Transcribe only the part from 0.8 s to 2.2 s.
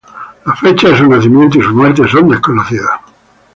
de su nacimiento y su muerte